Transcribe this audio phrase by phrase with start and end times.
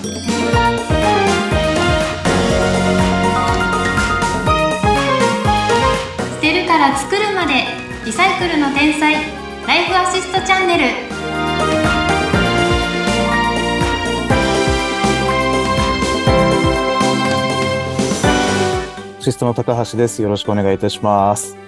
[0.00, 0.06] 捨
[6.40, 7.66] てるから作るまで
[8.06, 9.12] リサイクルの天才
[9.66, 10.84] ライフアシストチャンネル
[19.20, 20.22] シストの高橋です。
[20.22, 21.58] よろしくお願いいたします。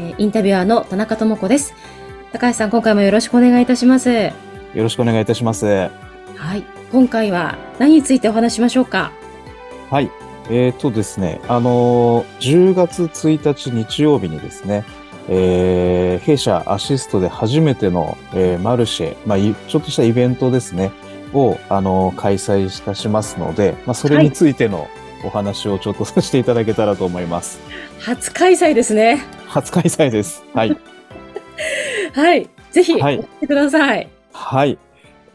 [0.00, 1.74] えーインタビュアーの田中智子です。
[2.32, 4.10] 高橋さん、今回もよろしくお願いいたします。
[4.10, 4.32] よ
[4.74, 6.05] ろしくお願いいたします。
[6.36, 6.64] はい。
[6.92, 9.12] 今回は何についてお話ししましょうか？
[9.90, 10.10] はい。
[10.48, 14.84] えーとですね、あのー10月1日日曜日にですね、
[15.28, 20.92] えー弊社アシストで初めての、えーマルシェ、まあ、いちょっとしたイベントですね、
[21.32, 24.88] を、あのー開催いたしますので、まあ、それについての
[25.24, 27.58] お話をちょっとさせていただけたらと思います。
[28.00, 29.24] 初開催ですね。
[29.48, 30.44] 初開催です。
[30.54, 30.76] はい。
[32.14, 32.48] はい。
[32.70, 34.08] ぜひ、はいお聞きください。
[34.32, 34.78] はい。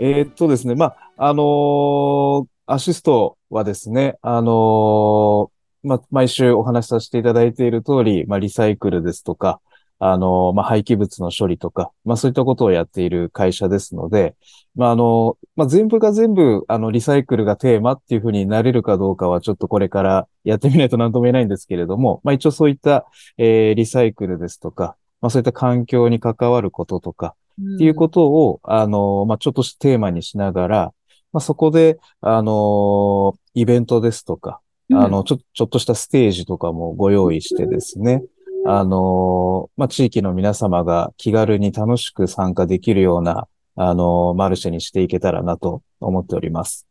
[0.04, 0.86] えーっとですね、ま
[1.18, 9.60] あ、あのーアシストはですね、あのーまあ、毎週お話しさせていただいている通り、まあ、リサイクルですとか、
[10.00, 14.36] あのまあ、廃棄物の処理とか、まあ、そういったことをやっている会社ですので、
[14.76, 23.06] まあ、あのまあ、全部が全部、あの、リサイクルがテーマっていうふうになれるかどうかは、ちょっとこれからやってみないと何とも言えないんですけれども、まあ、一応そういった、
[23.38, 27.36] えーリサイクルですとか、まあ、そういった環境に関わることとか、
[27.76, 30.94] っていうことを、あの、まあ、ちょっとしたテーマにしながら、
[31.34, 34.60] まあ、そこで、あの、イベントですとか、
[34.90, 38.24] うんあの、ちょ、ちょっとしたステージとかもご用意してですね、
[38.66, 46.88] あの、まあ、地域の皆様が気軽に楽しく参加できるような、あの、マルシェにしていけたらなと思っております。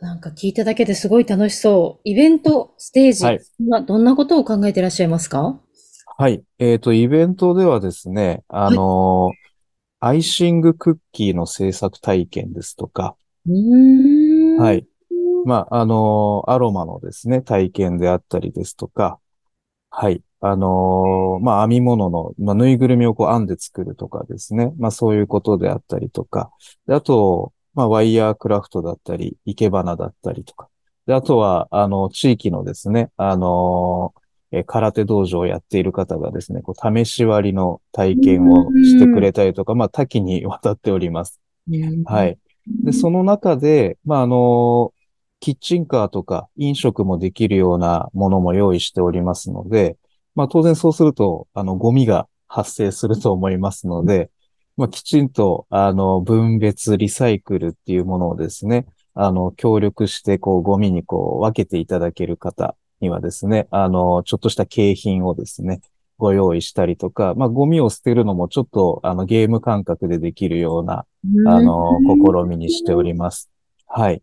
[0.00, 2.00] なんか聞いただけですごい楽しそう。
[2.04, 5.60] イベント、ステージ、はいはどんなことを考えていらっしゃいますか？
[6.20, 6.42] はい。
[6.58, 9.30] えっと、イベントではですね、あの、
[10.00, 13.14] アイシングクッキーの制作体験ですとか。
[14.58, 14.84] はいい。
[15.44, 19.20] まあ、あのアロマのですね、体験であったりですとか、
[19.90, 20.20] はい。
[20.40, 24.72] あのまあ、編み物の、まあ、ぬいぐるみをこう編んで作るとかですね。
[24.76, 26.50] まあ、そういうことであったりとか。
[26.88, 30.68] であと、まあ、ワイヤークラフトだったり、生け花だったりとか。
[31.06, 34.14] で、あとは、あの、地域のですね、あの
[34.52, 41.40] えー空手道場をやっている方がですね、こう、試し割りの体験をしてくれたりとか、まあ、多岐にわたっております。
[42.04, 42.84] はいい。
[42.84, 44.92] で、その中で、まあ、あの、
[45.40, 49.96] キッチンカーとか飲食もできるようなものも用意しておりますので、
[50.34, 54.30] まあ、当然そうすると、あの、ゴミが発生すると思いますので、
[54.76, 65.80] まあ、きちんと、あの、分別、リサイクルっていうものをですね、あの、協力して、こう、ゴミにこう、分けていただける方にはですね、あの、ちょっとした景品をですね、
[66.18, 71.06] ご用意したりとか、まあ、ゴミを捨てるのもちょっと、あの、ゲーム感覚でできるような、
[71.46, 72.00] あの、
[72.44, 73.50] 試みにしております。
[73.86, 74.22] はい。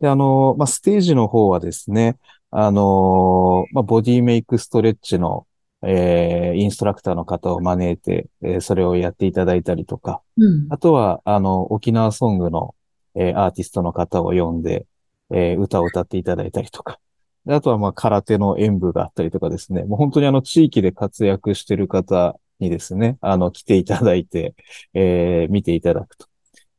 [0.00, 2.16] で、あの、まあ、ステージの方はですね、
[2.50, 5.46] あの、まあ、ボディメイクストレッチの、
[5.86, 10.66] えーインストラクターの方を招いて、えーそれをやっていただいたりとか、うん。
[10.70, 12.74] あとは、あの、沖縄ソングの、
[13.16, 14.86] えーアーティストの方を呼んで、
[15.30, 16.98] えー歌を歌っていただいたりとか、で
[17.46, 24.54] あとは、まあ、空手の演舞があったりとかですね、もう本当にあの、地域で活躍してる方にですね、あの、来ていただいて、
[24.94, 26.26] えー見ていただくと。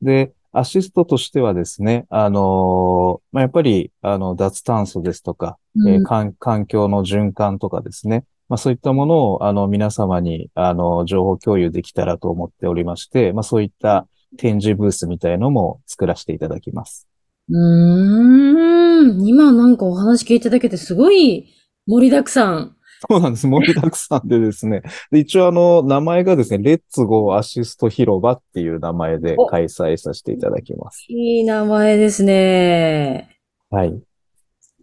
[0.02, 8.26] で、アシストとしてはですね、あのーまあ、やっぱり、あの、脱炭素ですとか、えー環環境の循環とかですね。
[8.48, 17.08] まあそういったものを、あの、皆様に、あの、情報共有できたらと思っておりまして、まあそういった展示ブースみたいのも作らせていただきます。
[17.50, 19.28] うーん。
[19.28, 21.48] 今なんかお話聞いただけですごい
[21.88, 22.76] 盛りだくさん。
[23.08, 23.46] そうなんです。
[23.46, 24.82] 盛りだくさんでですね。
[25.12, 31.06] で一応あの、名前がですね、レッツゴーアシスト広場っていう名前でお開催させていただきます。
[31.10, 33.38] いい名前ですね。
[33.70, 34.02] はい。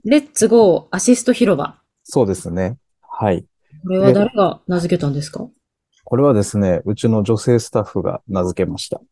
[0.05, 1.81] レッツゴーアシスト広場。
[2.05, 2.77] そうですね。
[3.01, 3.45] はい。
[3.83, 5.49] これは誰が名付けたんですか？
[6.05, 9.01] これはですね、うちの女性スタッフが名付けました。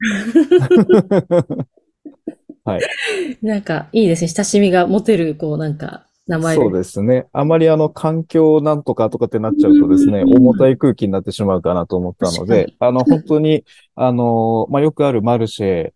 [2.72, 2.80] はい。
[3.42, 4.28] なんかいいですね。
[4.28, 6.62] 親しみが持てる、こうなんか名前で。
[6.62, 7.26] そうですね。
[7.32, 13.64] あまりあの、環境なんとかとかってなっちゃうとですね、うん重たい空気になってしまうかなと思ったのであの、本当に、
[13.96, 15.92] あの、まあ、よくあるマルシェ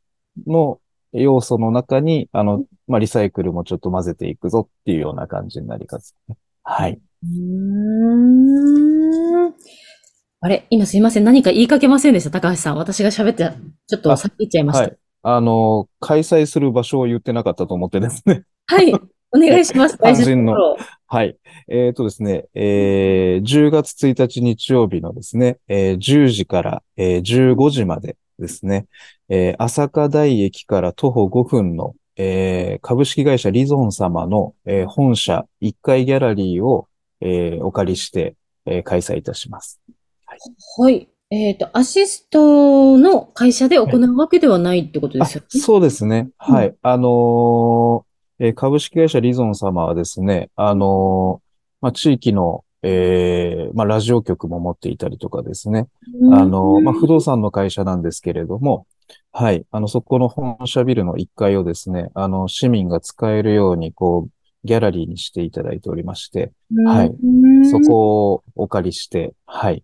[0.46, 0.80] の
[1.12, 6.36] 要素の中に、あの、まあ、リサイクルもちょっと混ぜていくぞっていうような感じになりますね。
[6.62, 7.00] はい。
[7.22, 7.30] うー
[9.48, 9.54] ん。
[10.40, 11.24] あれ今すいません。
[11.24, 12.30] 何か言いかけませんでした？
[12.30, 12.76] 高橋さん。
[12.76, 13.50] 私が喋って、
[13.86, 14.82] ちょっと先言っちゃいました。
[14.84, 14.96] はい。
[15.26, 18.44] あの、開催する場所を言ってなかったと思ってですね。
[18.66, 18.92] はい。
[19.34, 19.96] お願いします。
[19.98, 20.54] 大事な。
[21.06, 21.36] はい。
[21.66, 28.86] えっとですね、えー10月1日日曜日のですね、えー10時から、えー15時までですね、
[29.30, 36.86] えー朝霞台駅から徒歩5分の、えー株式会社リゾン様の、えー本社1階ギャラリーを、
[37.22, 38.36] えーお借りして、
[38.66, 39.80] えー開催いたします。
[40.26, 41.08] はい。
[41.34, 45.60] えっと、アシストの会社で行うわけではないってことですよね？
[45.60, 46.28] そうですね。
[46.38, 46.74] はい。
[46.82, 51.44] あのーえー株式会社リゾン様はですね、あのー
[51.82, 55.86] まあ、地域の、えーまあ、ラジオ局も持っていたりとかですね。
[56.20, 58.86] うんあの、まあ、不動産の会社なんですけれども、
[59.32, 59.64] はい。
[59.70, 64.30] あの、そこの本社ビルの1階をですね、あの、市民が使えるように、こう、
[64.66, 66.52] ギャラリーにしていただいておりまして、
[66.86, 69.82] はいうんそこをお借りして、はい。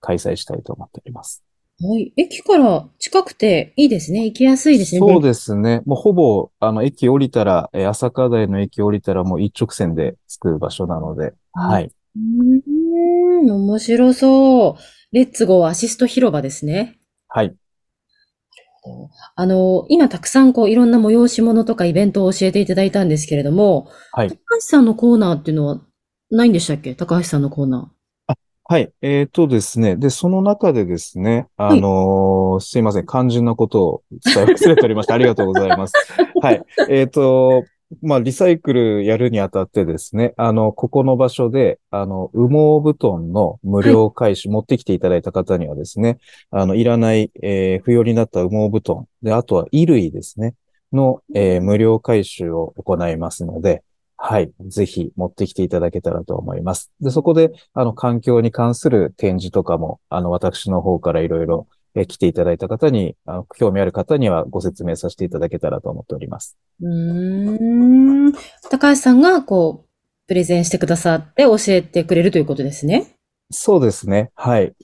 [0.00, 1.42] 開催したいと思っております。
[1.82, 2.12] はい。
[2.16, 4.26] 駅から近くていいですね。
[4.26, 5.00] 行きやすいですね。
[5.00, 5.80] そうですね。
[5.86, 11.90] もうほぼ、あの、駅降りたら、えー朝霞台の駅降りたらもう一直線で着く場所なので、はい。
[12.16, 14.82] うーん、面白そう。
[15.12, 16.98] レッツゴーアシスト広場ですね。
[17.28, 17.56] はい。
[19.34, 24.28] あの、今たくさんこういろんな催し物とかイベントを教えていただいたんですけれども、はい。
[24.28, 25.80] 高橋さんのコーナーっていうのは
[26.30, 26.94] ないんでしたっけ？
[26.94, 27.90] 高橋さんのコーナ
[28.70, 28.92] はい。
[29.02, 29.96] えっとですね。
[29.96, 33.04] で、その中でですね、あのーすいません。
[33.04, 35.14] 肝心なことを伝え忘れておりました。
[35.14, 35.92] ありがとうございます。
[36.40, 36.62] はい。
[36.88, 37.64] えっと、
[38.00, 46.18] まあ、リサイクルやるにあたってですね、あの、ここの場所で、あの、羽毛布団の無料回収、持ってきていただいた方にはですね、
[46.52, 50.54] あの、いらない、えー不要になった羽毛布団、で、あとは衣類ですね、
[50.92, 53.82] の、えー無料回収を行いますので、
[54.22, 54.52] はい。
[54.66, 56.92] ぜひ持ってきていただけたらと思います。
[57.00, 66.58] で、そこで、あの、環境に関する展示とかも、あの、私の方からいろいろ、えー来ていただいた方に、あの、興味ある方にはご説明させていただけたらと思っております。
[66.82, 66.86] ー。
[66.86, 68.32] うーん。
[68.70, 73.16] 高橋さんがこう、プレゼンしてくださって教えてくれるということですね。
[73.50, 74.32] そうですね。
[74.34, 74.74] はい。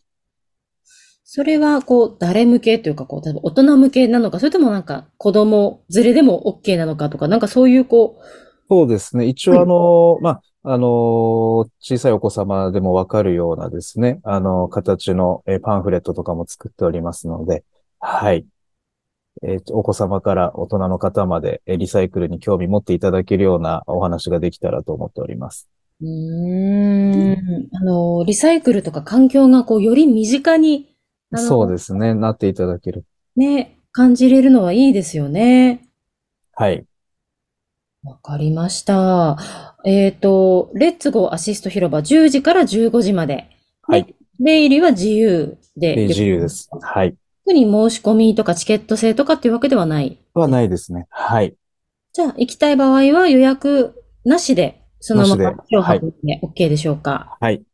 [1.25, 8.19] それはこう、誰向けというかこう、例えば大人向けなのか、それともなんか子供連れでも OK なのかとか、なんかそういうこ
[8.69, 9.27] そうですね。
[9.27, 10.89] 一応、あの、まあ、あの、
[11.79, 17.65] 小さいお子様でもわかるようなですね、あの、形のえーパンフレットとかも作っておりますので、
[18.01, 18.45] はい。
[19.43, 25.69] えっと、お子様から大人の方まで、えーリサイクルに興味持っていただけるようなお話ができたらと思っております。
[26.01, 30.97] う、ん、あの、リサイクルとか環境がこう、より身近に、
[31.37, 32.15] そうですね。
[32.15, 33.05] なっていただける。
[33.37, 35.83] ね、感じれるのはいいですよね。
[36.53, 36.87] はい。
[38.07, 39.37] わかりました。
[39.85, 43.49] えっと、レッツゴーアシスト広場10時から15時まで。
[43.83, 44.15] はいで。
[44.39, 45.97] 出入りは自由で。
[45.97, 46.69] で自由です。
[46.81, 47.17] はい。
[47.45, 50.19] 特に申し込みとかチケット制とかっていうわけではない。
[50.35, 51.07] はないですね。
[51.11, 51.57] はい。
[52.13, 57.37] じゃあ、行きたい場合は予約なしで、そのまま今日運んで OK でしょうか。
[57.41, 57.65] はい。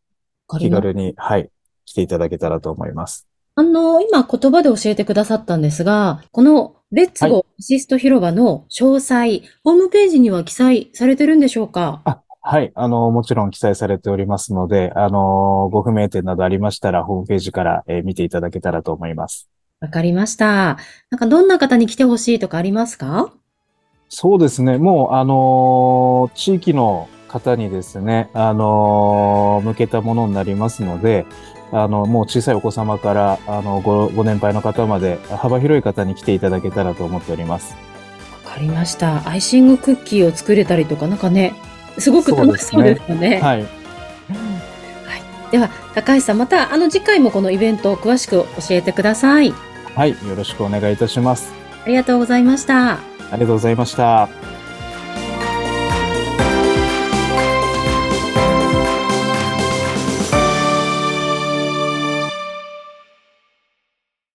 [0.59, 1.51] 気軽に、はい。
[1.85, 3.27] 来ていただけたらと思います。
[3.55, 12.03] あの、今言葉で教えてくださったんですが、このレッツゴーアシスト広場の詳細、ホームページには記載されてるんでしょうか？
[12.05, 12.71] あ、はい。
[12.75, 19.49] あの、もちろん記載されておりますので、あの、ご不明点などありましたら、ホームページから、えー見ていただけたらと思います。
[19.81, 20.77] わかりました。
[21.09, 23.33] なんかどんな方に来てほしいとかありますか？
[24.11, 24.77] そうですね。
[24.77, 31.27] もう、あのー地域の方にですね、あのー向けたものになりますので、
[31.73, 37.75] あの、もう小さいお子様から、あの、ご、ご年配の方まで、幅広い方に来ていただけたらと思っております。
[38.45, 39.27] わかりました。
[39.27, 41.55] アイシングクッキーを作れたりとか、なんかね、
[41.99, 43.41] すごく楽しそうですよね。
[43.41, 43.65] はい。
[45.51, 49.53] では、高橋さん、またあの次回もこのイベントを詳しく教えてください。
[49.95, 50.11] はい。
[50.11, 51.53] よろしくお願いいたします。
[51.85, 52.93] ありがとうございました。
[52.93, 52.99] あ
[53.33, 54.52] りがとうございました。